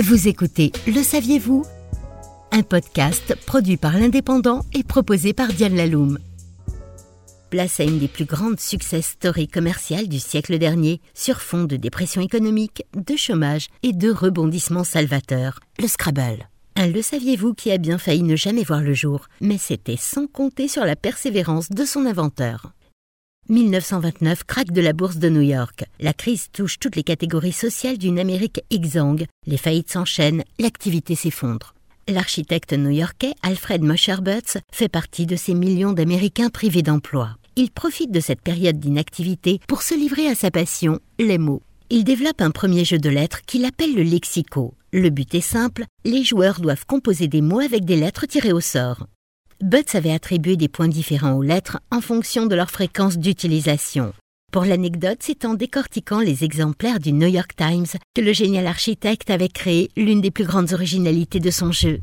[0.00, 1.66] Vous écoutez Le saviez-vous?
[2.52, 6.20] Un podcast produit par l'Indépendant et proposé par Diane Laloum.
[7.50, 11.74] Place à une des plus grandes success stories commerciales du siècle dernier sur fond de
[11.74, 16.48] dépression économique, de chômage et de rebondissements salvateurs, le Scrabble.
[16.76, 20.28] Un le saviez-vous qui a bien failli ne jamais voir le jour, mais c'était sans
[20.28, 22.70] compter sur la persévérance de son inventeur.
[23.48, 25.84] 1929, craque de la bourse de New York.
[26.00, 29.24] La crise touche toutes les catégories sociales d'une Amérique exsangue.
[29.46, 31.74] Les faillites s'enchaînent, l'activité s'effondre.
[32.08, 37.36] L'architecte new-yorkais Alfred Mosher Butts fait partie de ces millions d'Américains privés d'emploi.
[37.56, 41.62] Il profite de cette période d'inactivité pour se livrer à sa passion, les mots.
[41.90, 44.74] Il développe un premier jeu de lettres qu'il appelle le lexico.
[44.92, 48.60] Le but est simple, les joueurs doivent composer des mots avec des lettres tirées au
[48.60, 49.06] sort.
[49.60, 54.12] Butts avait attribué des points différents aux lettres en fonction de leur fréquence d'utilisation.
[54.52, 59.30] Pour l'anecdote, c'est en décortiquant les exemplaires du New York Times que le génial architecte
[59.30, 62.00] avait créé l'une des plus grandes originalités de son jeu.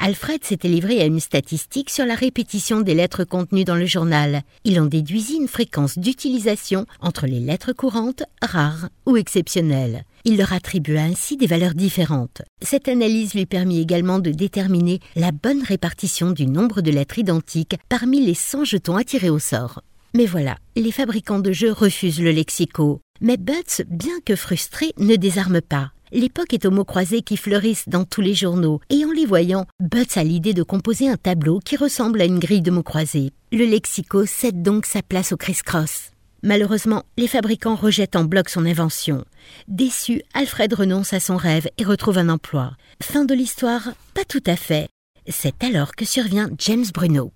[0.00, 4.42] Alfred s'était livré à une statistique sur la répétition des lettres contenues dans le journal.
[4.62, 10.04] Il en déduisit une fréquence d'utilisation entre les lettres courantes, rares ou exceptionnelles.
[10.26, 12.40] Il leur attribua ainsi des valeurs différentes.
[12.62, 17.76] Cette analyse lui permit également de déterminer la bonne répartition du nombre de lettres identiques
[17.90, 19.82] parmi les 100 jetons attirés au sort.
[20.14, 23.02] Mais voilà, les fabricants de jeux refusent le lexico.
[23.20, 25.92] Mais Butts, bien que frustré, ne désarme pas.
[26.10, 29.66] L'époque est aux mots croisés qui fleurissent dans tous les journaux, et en les voyant,
[29.78, 33.32] Butts a l'idée de composer un tableau qui ressemble à une grille de mots croisés.
[33.52, 36.13] Le lexico cède donc sa place au criss-cross.
[36.44, 39.24] Malheureusement, les fabricants rejettent en bloc son invention.
[39.66, 42.72] Déçu, Alfred renonce à son rêve et retrouve un emploi.
[43.02, 44.88] Fin de l'histoire Pas tout à fait.
[45.26, 47.32] C'est alors que survient James Bruno.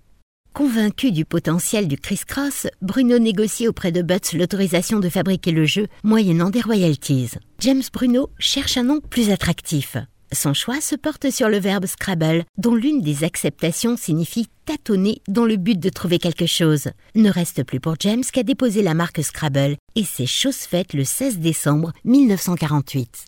[0.53, 5.87] Convaincu du potentiel du criss-cross, Bruno négocie auprès de Butts l'autorisation de fabriquer le jeu
[6.03, 7.31] moyennant des royalties.
[7.61, 9.97] James Bruno cherche un nom plus attractif.
[10.31, 15.45] Son choix se porte sur le verbe Scrabble, dont l'une des acceptations signifie tâtonner dans
[15.45, 16.89] le but de trouver quelque chose.
[17.15, 21.03] Ne reste plus pour James qu'à déposer la marque Scrabble, et c'est chose faite le
[21.03, 23.25] 16 décembre 1948.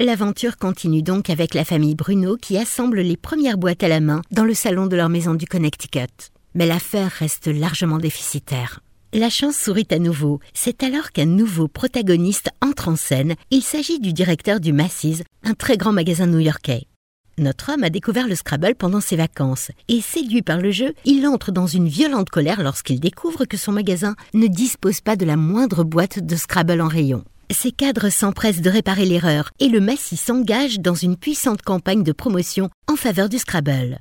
[0.00, 4.22] L'aventure continue donc avec la famille Bruno qui assemble les premières boîtes à la main
[4.32, 6.32] dans le salon de leur maison du Connecticut.
[6.54, 8.80] Mais l'affaire reste largement déficitaire.
[9.14, 10.40] La chance sourit à nouveau.
[10.54, 13.34] C'est alors qu'un nouveau protagoniste entre en scène.
[13.50, 16.86] Il s'agit du directeur du Macy's, un très grand magasin new-yorkais.
[17.36, 21.26] Notre homme a découvert le Scrabble pendant ses vacances, et séduit par le jeu, il
[21.26, 25.36] entre dans une violente colère lorsqu'il découvre que son magasin ne dispose pas de la
[25.36, 27.22] moindre boîte de Scrabble en rayon.
[27.50, 32.12] Ses cadres s'empressent de réparer l'erreur, et le Massy s'engage dans une puissante campagne de
[32.12, 33.98] promotion en faveur du Scrabble.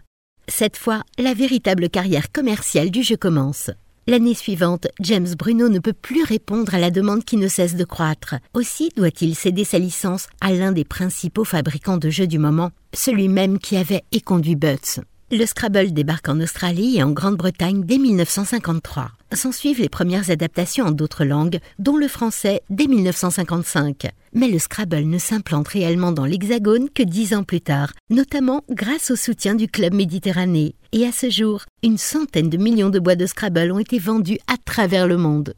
[0.48, 3.72] Cette fois, la véritable carrière commerciale du jeu commence.
[4.08, 7.84] L'année suivante, James Bruno ne peut plus répondre à la demande qui ne cesse de
[7.84, 8.36] croître.
[8.56, 13.28] Aussi doit-il céder sa licence à l'un des principaux fabricants de jeux du moment, celui
[13.28, 15.02] même qui avait éconduit Butts.
[15.34, 19.12] Le Scrabble débarque en Australie et en Grande-Bretagne dès 1953.
[19.32, 24.10] S'ensuivent les premières adaptations en d'autres langues, dont le français dès 1955.
[24.34, 29.10] Mais le Scrabble ne s'implante réellement dans l'Hexagone que dix ans plus tard, notamment grâce
[29.10, 30.76] au soutien du Club Méditerranée.
[30.92, 34.40] Et à ce jour, une centaine de millions de boîtes de Scrabble ont été vendues
[34.48, 35.54] à travers le monde.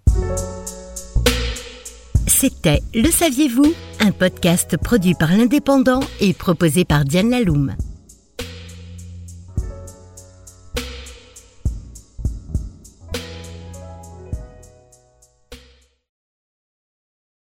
[2.28, 3.74] C'était Le Saviez-vous?
[4.02, 7.76] Un podcast produit par l'Indépendant et proposé par Diane Laloum.